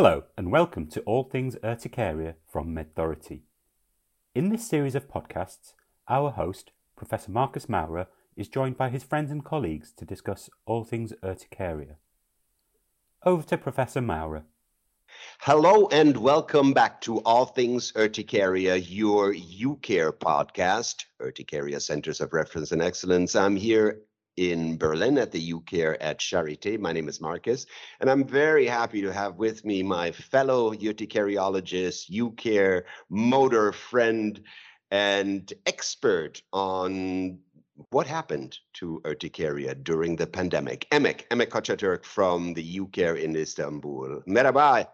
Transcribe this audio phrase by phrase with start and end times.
[0.00, 3.40] Hello, and welcome to All Things Urticaria from MedThority.
[4.32, 5.72] In this series of podcasts,
[6.08, 8.06] our host, Professor Marcus Maurer,
[8.36, 11.96] is joined by his friends and colleagues to discuss all things urticaria.
[13.24, 14.44] Over to Professor Maurer.
[15.40, 22.70] Hello and welcome back to All Things Urticaria, your UCare podcast, Urticaria Centers of Reference
[22.70, 23.34] and Excellence.
[23.34, 24.02] I'm here
[24.38, 26.78] in Berlin at the UCare at Charité.
[26.78, 27.66] My name is Marcus,
[28.00, 34.40] and I'm very happy to have with me my fellow urticariologist, UCare motor friend,
[34.92, 37.40] and expert on
[37.90, 40.86] what happened to urticaria during the pandemic.
[40.92, 44.22] Emek, Emek Kocaturk from the UCare in Istanbul.
[44.28, 44.86] Merhaba.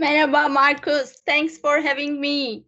[0.00, 1.22] Merhaba, Marcus.
[1.24, 2.66] Thanks for having me.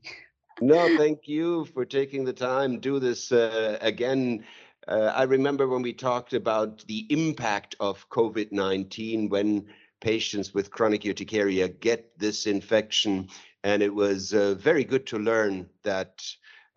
[0.61, 2.79] No, thank you for taking the time.
[2.79, 4.45] Do this uh, again
[4.89, 9.67] uh, I remember when we talked about the impact of COVID 19 when
[10.01, 13.29] patients with chronic urticaria get this infection.
[13.65, 16.25] And it was uh, very good to learn that,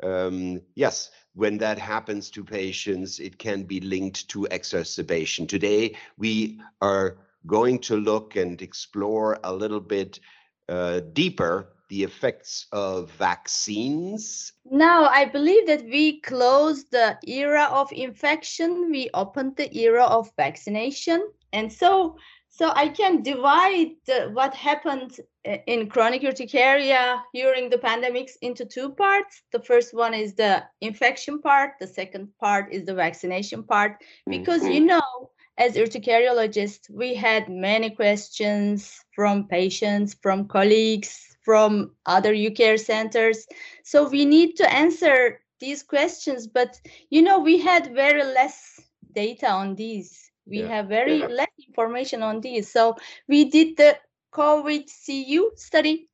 [0.01, 5.45] um, yes, when that happens to patients, it can be linked to exacerbation.
[5.45, 10.19] Today, we are going to look and explore a little bit
[10.67, 14.53] uh, deeper the effects of vaccines?
[14.65, 18.89] No, I believe that we closed the era of infection.
[18.89, 21.27] We opened the era of vaccination.
[21.51, 22.15] And so,
[22.49, 28.65] so I can divide the, what happened uh, in chronic urticaria during the pandemics into
[28.65, 29.41] two parts.
[29.51, 31.71] The first one is the infection part.
[31.79, 34.03] The second part is the vaccination part.
[34.27, 34.71] Because mm-hmm.
[34.71, 42.79] you know, as urticariologists, we had many questions from patients, from colleagues, from other UCare
[42.79, 43.47] centers.
[43.83, 48.79] So we need to answer these questions, but you know, we had very less
[49.15, 50.29] data on these.
[50.45, 50.67] We yeah.
[50.67, 51.25] have very yeah.
[51.25, 52.71] less information on these.
[52.71, 53.97] So we did the
[54.31, 56.07] COVID CU study,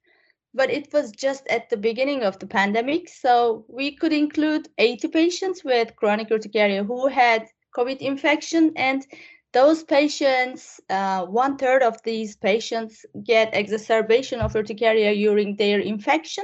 [0.53, 3.09] but it was just at the beginning of the pandemic.
[3.09, 9.05] So we could include 80 patients with chronic urticaria who had COVID infection and
[9.55, 16.43] those patients, uh, one third of these patients get exacerbation of urticaria during their infection.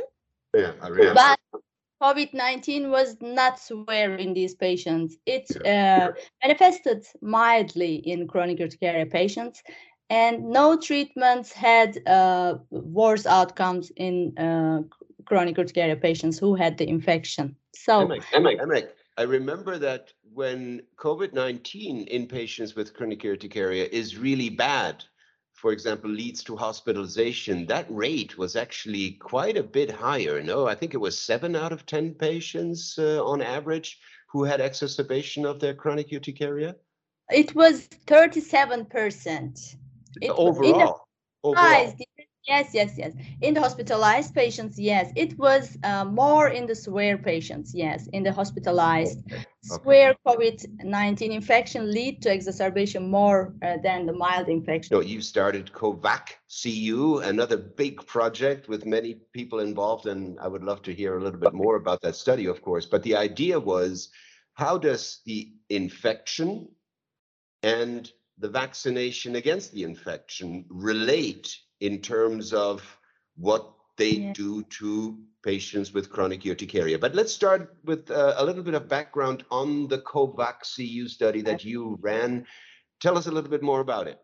[0.56, 1.14] Yeah, I remember.
[1.16, 1.40] But
[2.02, 5.18] COVID-19 was not severe in these patients.
[5.26, 9.62] It uh, manifested mildly in chronic urticaria patients,
[10.10, 14.84] and no treatments had uh, worse outcomes in uh,
[15.26, 17.58] chronic urticaria patients who had the infection.
[17.76, 23.86] So, Emek, Emek, Emek, I remember that when COVID 19 in patients with chronic urticaria
[23.92, 25.04] is really bad,
[25.54, 30.42] for example, leads to hospitalization, that rate was actually quite a bit higher.
[30.42, 34.00] No, I think it was seven out of 10 patients uh, on average
[34.32, 36.76] who had exacerbation of their chronic urticaria.
[37.30, 39.76] It was 37%.
[40.22, 41.08] It overall.
[41.44, 41.94] overall.
[42.52, 43.14] Yes, yes, yes.
[43.40, 45.06] In the hospitalized patients, yes.
[45.16, 48.08] It was uh, more in the severe patients, yes.
[48.12, 49.46] In the hospitalized, okay.
[49.64, 54.92] severe COVID-19 infection lead to exacerbation more uh, than the mild infection.
[54.94, 56.26] So you started COVAC
[56.62, 61.24] CU, another big project with many people involved, and I would love to hear a
[61.24, 62.86] little bit more about that study, of course.
[62.86, 64.10] But the idea was,
[64.56, 66.68] how does the infection
[67.64, 71.48] and the vaccination against the infection relate
[71.82, 72.82] in terms of
[73.36, 74.34] what they yeah.
[74.34, 76.98] do to patients with chronic urticaria.
[77.00, 81.42] But let's start with uh, a little bit of background on the COVAC CU study
[81.42, 82.46] that you ran.
[83.00, 84.20] Tell us a little bit more about it.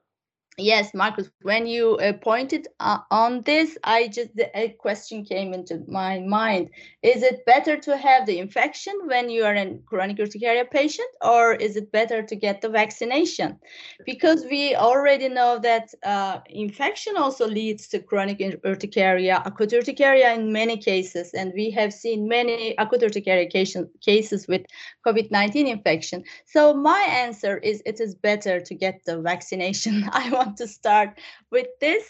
[0.59, 5.83] Yes, Marcus, when you uh, pointed uh, on this, I just a question came into
[5.87, 6.71] my mind.
[7.03, 11.53] Is it better to have the infection when you are a chronic urticaria patient, or
[11.53, 13.59] is it better to get the vaccination?
[14.03, 20.51] Because we already know that uh, infection also leads to chronic urticaria, acute urticaria in
[20.51, 24.65] many cases, and we have seen many acute urticaria cases with
[25.07, 26.23] COVID-19 infection.
[26.45, 30.09] So my answer is it is better to get the vaccination.
[30.11, 31.19] I want want to start
[31.51, 32.03] with this.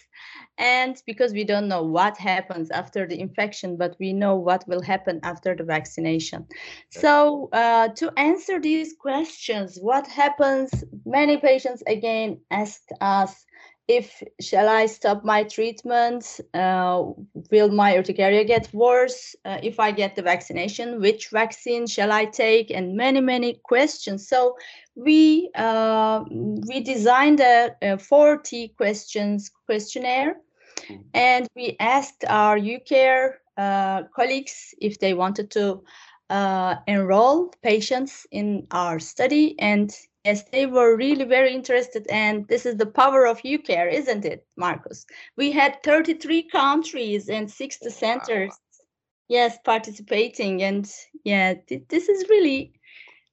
[0.58, 4.82] And because we don't know what happens after the infection, but we know what will
[4.82, 6.46] happen after the vaccination.
[6.90, 10.70] So, uh, to answer these questions, what happens?
[11.06, 13.46] Many patients again asked us
[13.88, 16.40] if shall I stop my treatment?
[16.54, 17.04] Uh,
[17.52, 21.00] will my urticaria get worse uh, if I get the vaccination?
[21.00, 22.70] Which vaccine shall I take?
[22.70, 24.28] And many many questions.
[24.28, 24.58] So
[24.96, 30.36] we uh, we designed a, a 40 questions questionnaire,
[30.90, 31.02] mm-hmm.
[31.14, 35.82] and we asked our UCare uh, colleagues if they wanted to
[36.30, 39.96] uh, enroll patients in our study and
[40.28, 44.46] Yes, they were really very interested, and this is the power of UCARE, isn't it,
[44.58, 45.06] Marcus?
[45.38, 48.52] We had 33 countries and 60 centers,
[49.30, 50.86] yes, participating, and
[51.24, 52.74] yeah, th this is really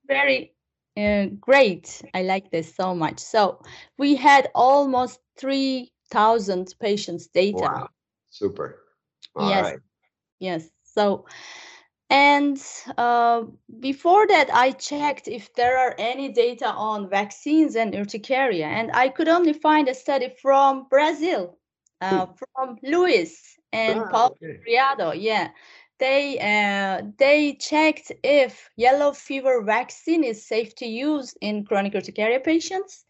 [0.06, 0.54] very
[0.96, 2.00] uh, great.
[2.14, 3.18] I like this so much.
[3.18, 3.58] So
[3.98, 7.70] we had almost 3,000 patients' data.
[7.74, 7.88] Wow.
[8.30, 8.68] Super.
[9.34, 9.80] All yes, right.
[10.38, 10.70] yes.
[10.84, 11.26] So
[12.14, 12.62] and
[12.96, 13.42] uh,
[13.80, 19.08] before that, I checked if there are any data on vaccines and urticaria, and I
[19.08, 21.58] could only find a study from Brazil,
[22.00, 24.60] uh, from Luis and Ah, Paulo okay.
[24.66, 25.48] Yeah,
[25.98, 32.40] they uh, they checked if yellow fever vaccine is safe to use in chronic urticaria
[32.40, 33.04] patients,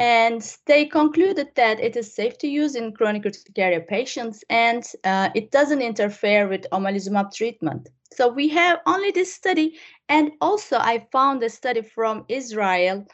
[0.00, 5.28] and they concluded that it is safe to use in chronic urticaria patients, and uh,
[5.34, 7.90] it doesn't interfere with omalizumab treatment.
[8.10, 13.06] So we have only this study, and also I found a study from Israel,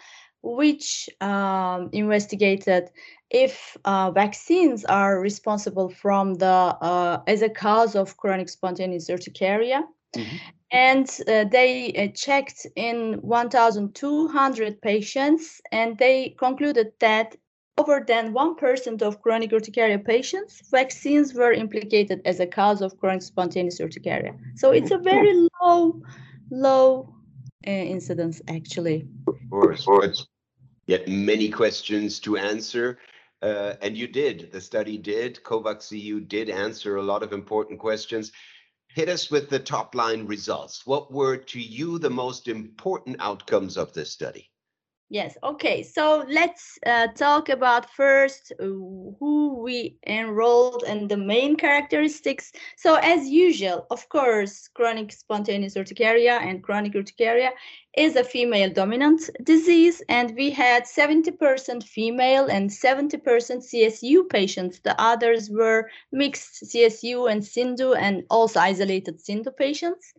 [0.43, 2.91] which um, investigated
[3.31, 9.83] if uh, vaccines are responsible from the uh, as a cause of chronic spontaneous urticaria.
[10.17, 10.41] Mhm.
[10.73, 17.37] And uh, they uh, checked in 1,200 patients, and they concluded that
[17.79, 23.23] over than 1% of chronic urticaria patients, vaccines were implicated as a cause of chronic
[23.23, 24.35] spontaneous urticaria.
[24.55, 26.01] So it's a very low,
[26.51, 27.15] low
[27.67, 29.07] uh, incidence actually.
[29.27, 29.85] Of course.
[29.85, 30.17] But
[30.87, 32.99] yet many questions to answer.
[33.43, 34.51] Uh, and you did.
[34.53, 35.43] The study did.
[35.43, 38.33] COVAX EU did answer a lot of important questions.
[38.97, 40.87] Hit us with the top line results.
[40.87, 44.51] What were to you the most important outcomes of this study?
[45.09, 45.85] Yes, okay.
[45.85, 52.51] So let's uh, talk about first uh, who we enrolled and the main characteristics.
[52.77, 57.53] So as usual, of course, chronic spontaneous urticaria and chronic urticaria
[57.97, 64.81] is a female dominant disease and we had 70% female and 70% CSU patients.
[64.81, 70.15] The others were mixed CSU and CIndU and also isolated CIndU patients.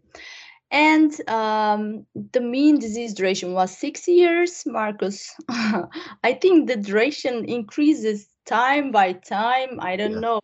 [0.71, 5.33] And um, the mean disease duration was six years, Marcus.
[5.49, 9.79] I think the duration increases time by time.
[9.79, 10.19] I don't Yeah.
[10.19, 10.39] know.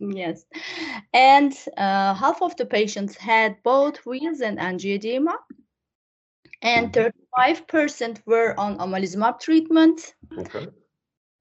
[0.00, 0.44] Yes.
[1.12, 5.34] And uh, half of the patients had both wheals and angioedema.
[6.62, 10.14] And 35% were on omalizumab treatment.
[10.38, 10.68] Okay.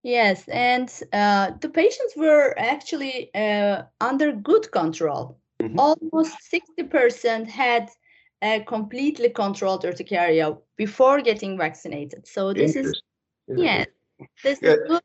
[0.04, 5.38] Yes, and uh, the patients were actually uh, under good control.
[5.62, 5.78] Mhm.
[5.78, 7.90] Almost 60% had
[8.42, 12.28] a completely controlled urticaria before getting vaccinated.
[12.28, 13.02] So this is
[13.48, 13.88] yes,
[14.44, 14.74] this Yeah.
[14.74, 15.02] is good.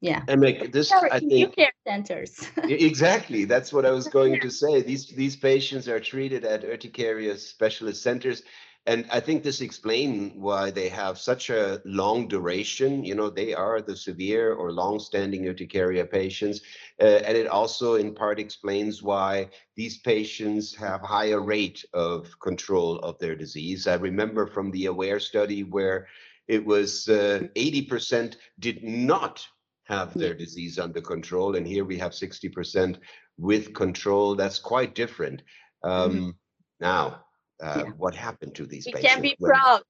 [0.00, 0.22] Yeah.
[0.28, 2.48] And make this, I in think, care centers.
[2.68, 3.44] Exactly.
[3.44, 4.82] That's what I was going to say.
[4.82, 8.42] These these patients are treated at urticaria specialist centers.
[8.86, 13.04] And I think this explains why they have such a long duration.
[13.04, 16.60] You know, they are the severe or long-standing urticaria patients.
[17.00, 23.00] Uh, and it also in part explains why these patients have higher rate of control
[23.00, 23.88] of their disease.
[23.88, 26.06] I remember from the AWARE study where
[26.46, 29.44] it was uh, 80% did not
[29.84, 31.56] have their disease under control.
[31.56, 32.98] And here we have 60%
[33.36, 34.36] with control.
[34.36, 35.42] That's quite different.
[35.82, 36.36] Um,
[36.78, 37.25] Now,
[37.62, 37.84] uh.
[37.86, 37.92] Yeah.
[37.96, 39.12] what happened to these we patients?
[39.14, 39.82] can be when- proud.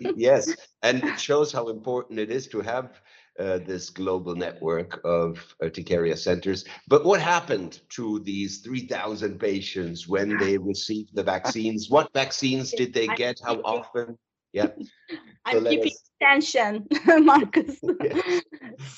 [0.16, 3.00] yes, and it shows how important it is to have
[3.38, 6.64] uh, this global network of urticaria centers.
[6.88, 11.88] But what happened to these 3,000 patients when they received the vaccines?
[11.90, 13.38] What vaccines did they get?
[13.44, 14.18] How often?
[14.52, 14.68] Yeah.
[15.44, 16.86] I'm let keeping us- attention,
[17.24, 17.78] Marcus.
[18.02, 18.20] Yeah.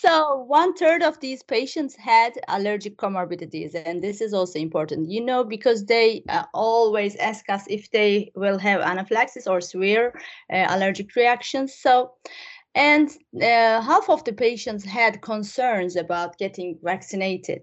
[0.01, 5.11] so one third of these patients had allergic comorbidities, and this is also important.
[5.11, 10.19] You know, because they uh, always ask us if they will have anaphylaxis or severe
[10.53, 11.75] uh, allergic reactions.
[11.75, 12.13] So.
[12.77, 17.63] And uh, half of the patients had concerns about getting vaccinated,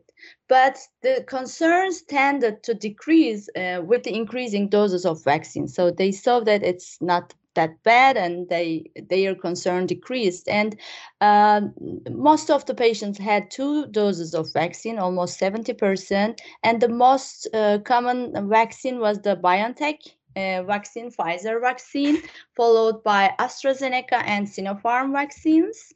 [0.50, 5.70] but the concerns tended to decrease uh, with the increasing doses of vaccine.
[5.70, 10.48] So they saw that it's not that bad and they their concern decreased.
[10.48, 10.78] And
[11.20, 11.74] um,
[12.10, 17.80] most of the patients had two doses of vaccine almost 70% and the most uh,
[17.84, 20.00] common vaccine was the BioNTech
[20.38, 22.22] uh, vaccine Pfizer vaccine
[22.56, 25.94] followed by AstraZeneca and Sinopharm vaccines.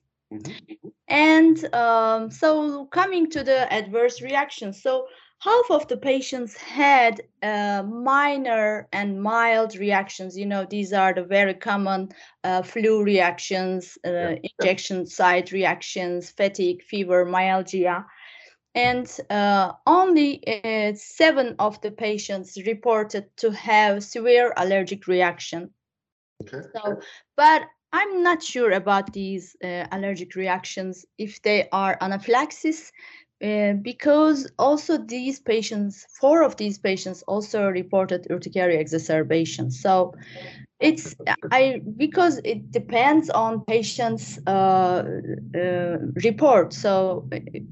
[1.08, 5.08] And um, so coming to the adverse reactions so
[5.42, 10.38] half of the patients had uh, minor and mild reactions.
[10.38, 12.10] You know, these are the very common
[12.44, 18.06] uh, flu reactions, uh, Yeah, injection site reactions, fatigue, fever, myalgia.
[18.76, 25.72] And uh, only uh, seven of the patients reported to have severe allergic reaction.
[26.44, 26.68] Okay.
[26.76, 27.02] So,
[27.36, 32.92] but I'm not sure about these uh, allergic reactions if they are anaphylaxis
[33.42, 39.72] uh, because also these patients, four of these patients also reported urticaria exacerbation.
[39.72, 40.14] So
[40.80, 41.16] it's
[41.52, 45.04] I because it depends on patient's uh,
[45.56, 46.74] uh, report.
[46.74, 47.28] So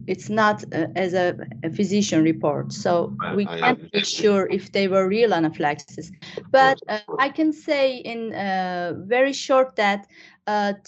[0.08, 2.72] it's not uh, as a, a, physician report.
[2.72, 6.12] So we can't be sure if they were real anaphylaxis.
[6.52, 8.32] But uh, I can say in
[9.08, 10.08] very short that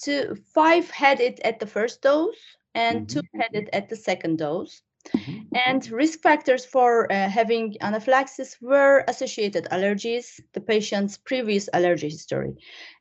[0.03, 3.19] two, five had it at the first dose and mm-hmm.
[3.19, 4.81] two had it at the second dose.
[5.15, 5.55] Mm-hmm.
[5.67, 12.53] And risk factors for uh, having anaphylaxis were associated allergies, the patient's previous allergy history,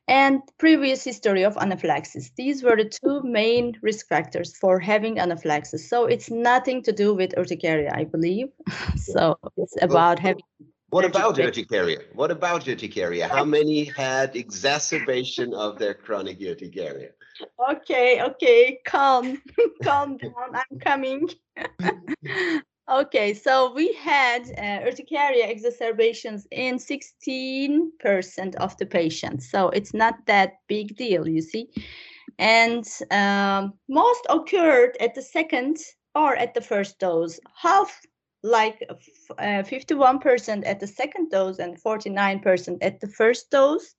[0.07, 2.31] and previous history of anaphylaxis.
[2.35, 5.87] These were the two main risk factors for having anaphylaxis.
[5.87, 8.47] So it's nothing to do with urticaria, I believe.
[8.95, 10.43] so it's about having
[10.91, 11.99] what about urticaria?
[12.13, 13.29] What about urticaria?
[13.29, 17.11] How many had exacerbation of their chronic urticaria?
[17.69, 19.41] Okay, okay, calm,
[19.83, 20.55] calm down.
[20.55, 21.29] I'm coming.
[22.91, 29.49] okay, so we had uh, urticaria exacerbations in 16% of the patients.
[29.49, 31.69] So it's not that big deal, you see.
[32.39, 35.77] And um, most occurred at the second
[36.15, 37.39] or at the first dose.
[37.55, 38.01] Half
[38.43, 38.83] like
[39.37, 43.93] uh, 51% at the second dose and 49% at the first dose.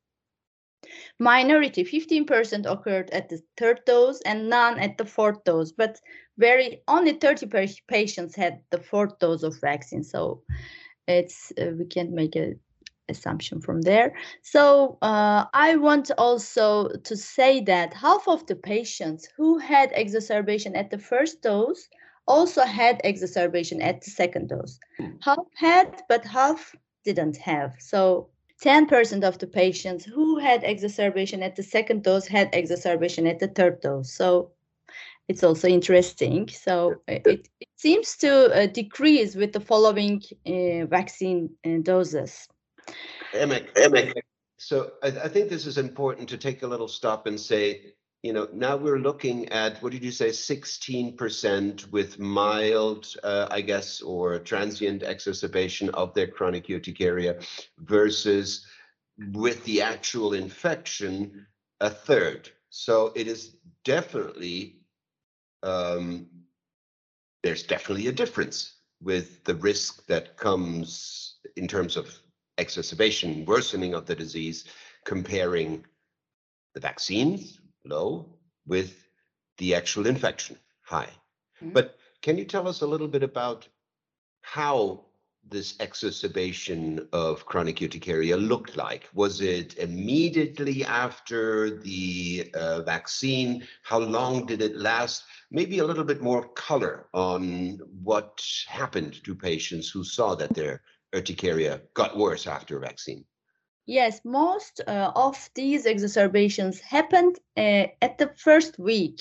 [1.19, 6.01] Minority 15% occurred at the third dose and none at the fourth dose, but
[6.39, 7.47] very only 30
[7.89, 10.03] patients had the fourth dose of vaccine.
[10.03, 10.43] So
[11.07, 12.55] it's uh, we can't make a
[13.09, 14.15] assumption from there.
[14.43, 20.75] So uh, I want also to say that half of the patients who had exacerbation
[20.77, 21.89] at the first dose
[22.27, 24.79] also had exacerbation at the second dose.
[24.99, 25.17] Hmm.
[25.21, 26.75] Half had, but half
[27.05, 27.75] didn't have.
[27.79, 28.31] So
[28.63, 33.49] 10% of the patients who had exacerbation at the second dose had exacerbation at the
[33.49, 34.13] third dose.
[34.13, 34.53] So
[35.29, 36.49] it's also interesting.
[36.49, 42.49] So it, it seems to uh, decrease with the following uh, vaccine uh, doses.
[43.35, 44.13] Emek, Emek.
[44.59, 48.33] So I, I think this is important to take a little stop and say you
[48.33, 54.01] know, now we're looking at, what did you say, 16% with mild, uh, I guess,
[54.01, 57.41] or transient exacerbation of their chronic urticaria
[57.79, 58.65] versus
[59.33, 61.47] with the actual infection,
[61.81, 62.49] a third.
[62.71, 64.77] So it is definitely,
[65.65, 66.29] um,
[67.43, 72.17] there's definitely a difference with the risk that comes in terms of
[72.57, 74.65] exacerbation, worsening of the disease,
[75.05, 75.85] comparing
[76.75, 78.27] the vaccines low
[78.67, 79.09] with
[79.59, 81.11] the actual infection high.
[81.63, 81.71] Mm-hmm.
[81.71, 83.69] But can you tell us a little bit about
[84.43, 85.05] how
[85.49, 89.09] this exacerbation of chronic urticaria looked like?
[89.13, 93.67] Was it immediately after the uh, vaccine?
[93.83, 95.25] How long did it last?
[95.51, 100.83] Maybe a little bit more color on what happened to patients who saw that their
[101.15, 103.25] urticaria got worse after a vaccine.
[103.87, 109.21] Yes, most uh, of these exacerbations happened uh, at the first week,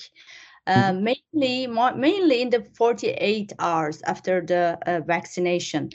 [0.67, 1.03] uh, mm-hmm.
[1.03, 5.89] mainly mainly in the 48 hours after the uh, vaccination,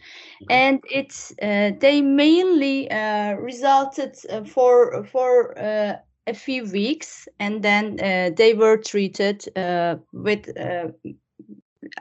[0.51, 4.17] and it's uh, they mainly uh, resulted
[4.49, 5.55] for for
[6.27, 7.97] a few weeks, and then
[8.35, 9.45] they were treated
[10.13, 10.49] with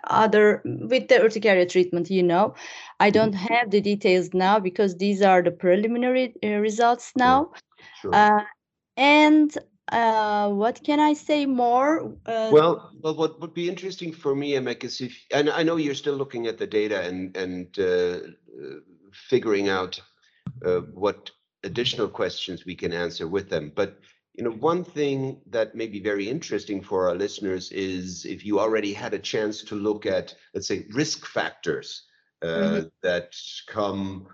[0.06, 2.54] other with the urticaria treatment you know
[3.00, 3.54] i don't mm-hmm.
[3.54, 7.62] have the details now because these are the preliminary uh, results now sure.
[8.02, 8.16] Sure.
[8.16, 8.44] Uh,
[8.98, 9.58] and
[9.92, 12.06] uh, what can I say more?
[12.26, 15.76] Uh, well, well, what would be interesting for me, Emek, is if, and I know
[15.76, 18.80] you're still looking at the data and and uh, uh
[19.12, 20.02] figuring out
[20.66, 21.32] uh, what
[21.64, 23.72] additional questions we can answer with them.
[23.76, 24.00] But
[24.38, 28.60] you know, one thing that may be very interesting for our listeners is if you
[28.60, 32.04] already had a chance to look at, let's say, risk factors
[32.42, 32.88] uh, mm-hmm.
[33.02, 33.34] that
[33.68, 34.28] come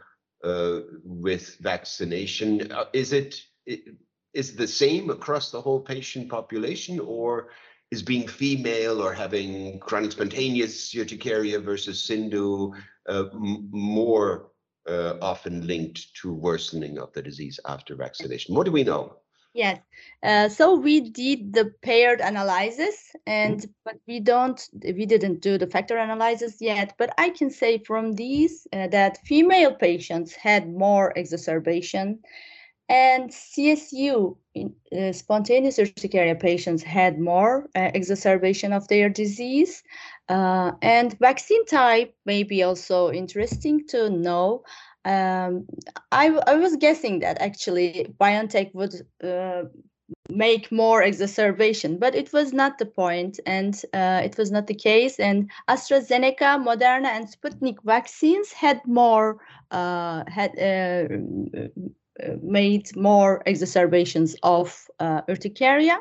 [0.44, 2.72] uh, with vaccination.
[2.72, 3.40] Uh, is it
[4.34, 7.50] is the same across the whole patient population, or
[7.92, 12.74] is being female or having chronic spontaneous urticaria versus CIndU
[13.08, 14.52] uh, m- more
[14.90, 18.56] uh, often linked to worsening of the disease after vaccination?
[18.56, 19.21] What do we know?
[19.54, 19.80] Yes.
[20.24, 23.72] Uh, so we did the paired analysis and mm-hmm.
[23.84, 28.14] but we don't we didn't do the factor analysis yet but I can say from
[28.14, 32.20] these uh, that female patients had more exacerbation
[32.88, 39.84] and CSU in, uh, spontaneous urticaria patients had more uh, exacerbation of their disease
[40.30, 44.64] uh, and vaccine type may be also interesting to know
[45.06, 45.66] um,
[46.12, 49.64] I, I was guessing that actually BioNTech would uh,
[50.30, 54.76] make more exacerbation but it was not the point and uh, it was not the
[54.76, 55.20] case.
[55.20, 59.38] And astrazeneca moderna and sputnik vaccines had more
[59.72, 61.08] uh, had uh,
[62.42, 66.00] made more exacerbations of uh, urticaria.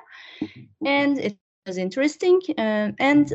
[0.85, 3.33] And it was interesting uh, and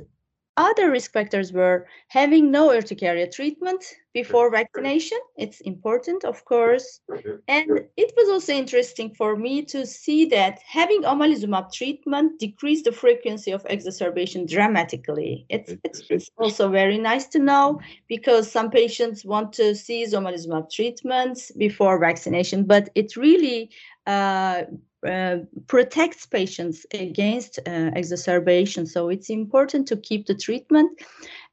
[0.57, 3.83] other risk factors were having no urticaria treatment
[4.13, 5.17] before vaccination.
[5.37, 7.01] It's important, of course.
[7.47, 12.93] And it was also interesting for me to see that having omalizumab treatment decreased the
[12.93, 15.45] frequency of exacerbation dramatically.
[15.49, 20.71] It's, it's, it's also very nice to know because some patients want to see omalizumab
[20.71, 23.71] treatments before vaccination, but it really
[24.07, 24.63] uh,
[25.05, 28.85] uh, protects patients against uh, exacerbation.
[28.85, 31.01] So it's important to keep the treatment.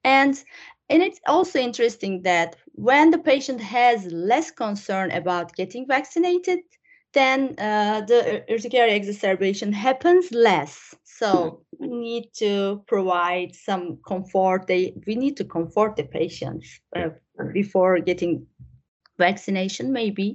[0.04, 0.42] And,
[0.88, 6.60] and it's also interesting that when the patient has less concern about getting vaccinated,
[7.12, 10.94] then uh, the urticaria exacerbation happens less.
[11.04, 14.66] So we need to provide some comfort.
[14.66, 17.10] They, we need to comfort the patients uh,
[17.52, 18.46] before getting
[19.28, 20.28] vaccination maybe.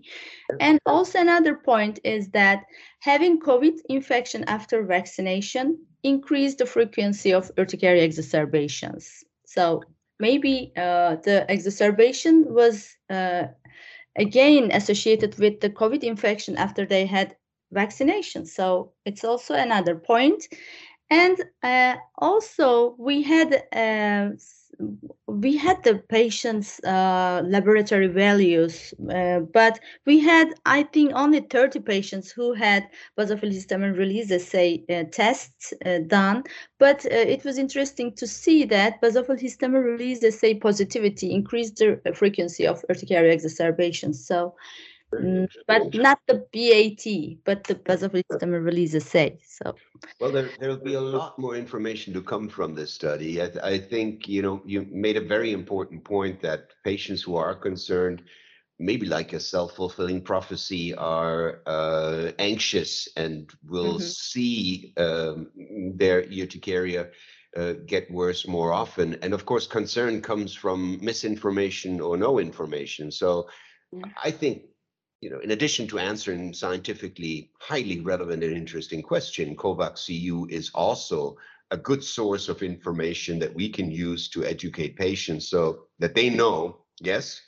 [0.60, 2.60] And also another point is that
[3.00, 5.65] having covid infection after vaccination
[6.03, 9.24] increased the frequency of urticaria exacerbations.
[9.46, 9.63] So
[10.20, 12.75] maybe uh, the exacerbation was
[13.10, 13.44] uh,
[14.25, 17.36] again associated with the covid infection after they had
[17.72, 18.46] vaccination.
[18.46, 20.48] So it's also another point.
[21.10, 24.36] And uh, also we had uh,
[25.27, 31.79] we had the patient's uh, laboratory values, uh, but we had, I think, only 30
[31.81, 36.43] patients who had basophil histamine release assay uh, tests uh, done.
[36.79, 42.00] But uh, it was interesting to see that basophil histamine release assay positivity increased the
[42.13, 44.25] frequency of urticaria exacerbations.
[44.25, 44.55] So
[45.14, 49.40] Mm, but not the BAT, but the basophil histamine release assay.
[49.48, 49.74] So,
[50.20, 53.42] well, there there will be a lot more information to come from this study.
[53.42, 57.56] I, I think you know you made a very important point that patients who are
[57.56, 58.24] concerned,
[58.80, 64.34] maybe like a self fulfilling prophecy, are uh, anxious and will mm-hmm.
[64.34, 65.48] see um,
[65.96, 67.10] their urticaria.
[67.56, 69.17] Uh, get worse more often.
[69.24, 73.10] And of course, concern comes from misinformation or no information.
[73.10, 73.48] So.
[74.22, 74.63] I think
[75.21, 80.69] you know, in addition to answering scientifically highly relevant and interesting question, COVAX EU is
[80.75, 81.38] also
[81.71, 86.30] a good source of information that we can use to educate patients so that they
[86.30, 87.41] know, yes,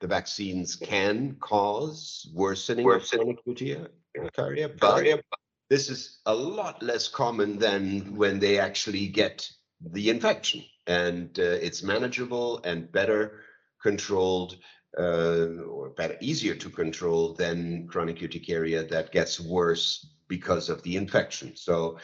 [0.00, 3.30] the vaccines can cause worsening, worsening.
[3.30, 5.24] of urticaria, but
[5.70, 9.50] this is a lot less common than when they actually get
[9.80, 10.62] the infection.
[10.86, 13.40] And uh, it's manageable and better
[13.82, 14.56] controlled
[14.98, 20.96] uh, or better, easier to control than chronic urticaria that gets worse because of the
[20.96, 21.54] infection.
[21.56, 21.98] So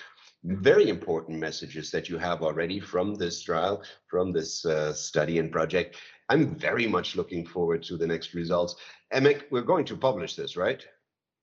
[0.44, 5.50] very important messages that you have already from this trial, from this uh, study and
[5.50, 5.96] project.
[6.28, 8.76] I'm very much looking forward to the next results.
[9.12, 10.84] Emek, we're going to publish this, right?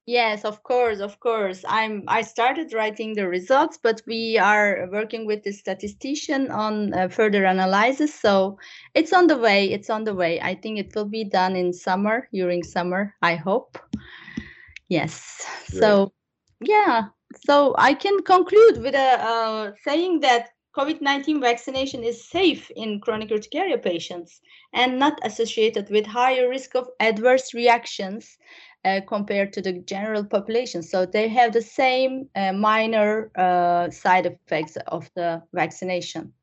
[0.08, 1.64] Yes, of course, of course.
[1.68, 7.08] I'm I started writing the results, but we are working with the statistician on uh,
[7.08, 8.14] further analysis.
[8.14, 8.58] So
[8.96, 9.72] it's on the way.
[9.72, 10.42] It's on the way.
[10.42, 13.78] I think it will be done in summer, during summer, I hope.
[14.90, 15.46] Yes.
[15.70, 15.80] Great.
[15.80, 16.14] So
[16.62, 17.10] yeah.
[17.46, 23.30] So I can conclude with a uh, saying that COVID-19 vaccination is safe in chronic
[23.32, 24.42] urticaria patients
[24.74, 28.38] and not associated with higher risk of adverse reactions
[28.86, 30.82] uh, compared to the general population.
[30.82, 36.34] So they have the same uh, minor uh, side effects of the vaccination.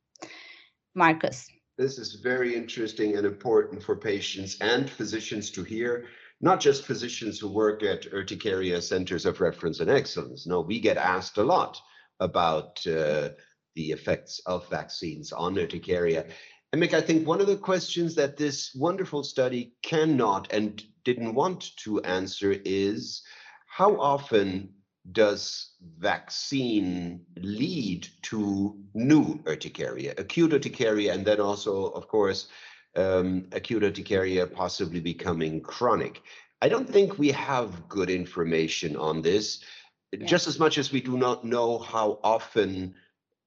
[0.94, 1.48] Marcus.
[1.78, 6.06] This is very interesting and important for patients and physicians to hear.
[6.40, 10.46] Not just physicians who work at urticaria centers of reference and excellence.
[10.46, 11.80] No, we get asked a lot
[12.20, 13.30] about uh,
[13.78, 16.26] the effects of vaccines on urticaria.
[16.74, 21.76] Emek, I think one of the questions that this wonderful study cannot and didn't want
[21.84, 23.22] to answer is
[23.68, 24.70] how often
[25.12, 32.48] does vaccine lead to new urticaria, acute urticaria, and then also, of course,
[32.96, 36.20] um, acute urticaria possibly becoming chronic?
[36.60, 39.62] I don't think we have good information on this,
[40.10, 40.26] yeah.
[40.26, 42.96] just as much as we do not know how often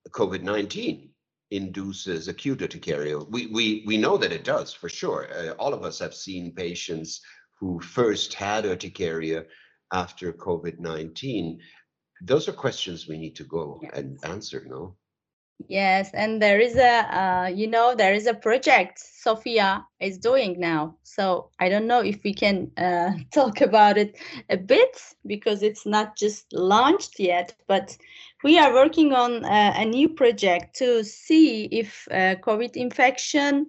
[0.09, 1.09] COVID 19
[1.51, 3.19] induces acute urticaria.
[3.19, 5.27] We, we, we know that it does for sure.
[5.33, 7.21] Uh, all of us have seen patients
[7.59, 9.45] who first had urticaria
[9.93, 11.59] after COVID 19.
[12.21, 13.91] Those are questions we need to go yes.
[13.95, 14.95] and answer, no?
[15.67, 20.59] Yes, and there is a, uh, you know, there is a project Sophia is doing
[20.59, 20.95] now.
[21.03, 24.17] So I don't know if we can uh, talk about it
[24.49, 27.97] a bit because it's not just launched yet, but
[28.43, 33.67] we are working on uh, a new project to see if uh, COVID infection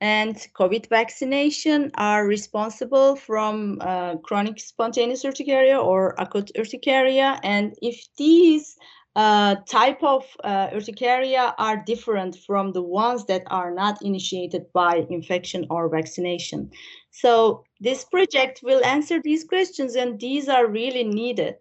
[0.00, 8.04] and COVID vaccination are responsible from uh, chronic spontaneous urticaria or acute urticaria, and if
[8.16, 8.76] these
[9.14, 15.06] uh, type of uh, urticaria are different from the ones that are not initiated by
[15.10, 16.70] infection or vaccination.
[17.10, 21.56] So this project will answer these questions, and these are really needed.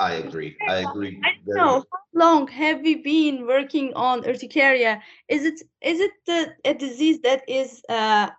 [0.00, 0.56] I agree.
[0.68, 1.20] I agree.
[1.24, 5.00] I don't know how long have we been working on urticaria?
[5.28, 8.30] Is it is it the, a disease that is uh,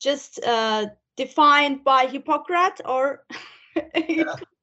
[0.00, 3.24] just uh, defined by Hippocrates or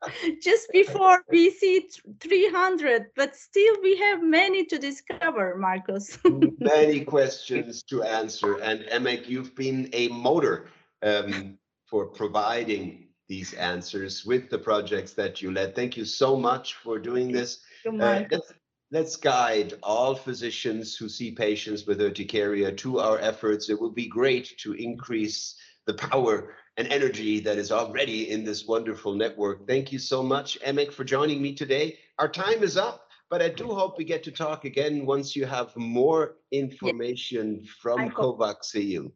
[0.42, 3.08] just before BC 300?
[3.16, 6.18] But still, we have many to discover, Marcus.
[6.60, 10.68] many questions to answer, and Emek, you've been a motor
[11.04, 15.76] um, for providing these answers with the projects that you led.
[15.76, 17.60] Thank you so much for doing this.
[17.86, 18.54] Uh, let's,
[18.92, 23.70] let's guide all physicians who see patients with urticaria to our efforts.
[23.70, 25.56] It will be great to increase
[25.86, 29.68] the power and energy that is already in this wonderful network.
[29.68, 31.98] Thank you so much, Emek, for joining me today.
[32.20, 35.46] Our time is up, but I do hope we get to talk again once you
[35.46, 39.10] have more information from COVAX-EU.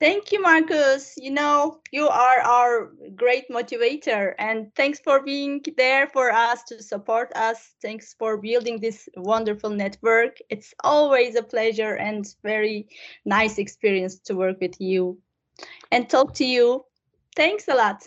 [0.00, 1.14] Thank you, Marcus.
[1.16, 6.80] You know, you are our great motivator, and thanks for being there for us to
[6.80, 7.74] support us.
[7.82, 10.38] Thanks for building this wonderful network.
[10.50, 12.86] It's always a pleasure and very
[13.24, 15.18] nice experience to work with you
[15.90, 16.84] and talk to you.
[17.38, 18.02] Thanks a lot.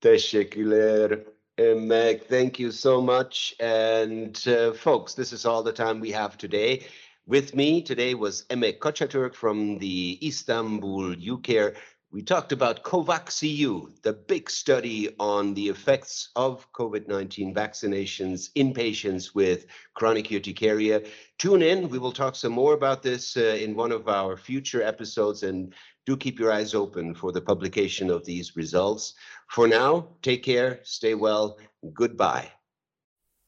[0.00, 1.18] Teşekkürler.
[1.58, 3.54] Emek, thank you so much.
[3.60, 6.82] And uh, folks, this is all the time we have today.
[7.26, 11.74] With me today was Emek Kocaturk from the Istanbul UCARE.
[12.14, 19.34] We talked about COVAX-EU, the big study on the effects of COVID-19 vaccinations in patients
[19.34, 21.02] with chronic urticaria.
[21.38, 21.88] Tune in.
[21.88, 25.74] We will talk some more about this uh, in one of our future episodes and
[26.06, 29.14] do keep your eyes open for the publication of these results.
[29.50, 31.58] For now, take care, stay well,
[31.92, 32.50] goodbye.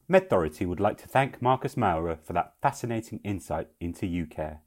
[0.09, 4.59] MedThority would like to thank Marcus Maurer for that fascinating insight into UCARE.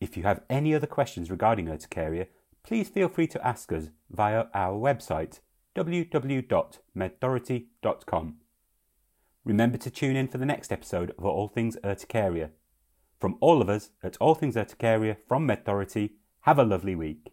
[0.00, 2.26] If you have any other questions regarding urticaria,
[2.64, 5.38] please feel free to ask us via our website
[5.76, 8.36] www.medthority.com.
[9.44, 12.50] Remember to tune in for the next episode of All Things Urticaria.
[13.18, 16.10] From all of us at All Things Urticaria from MedThority,
[16.42, 17.32] have a lovely week.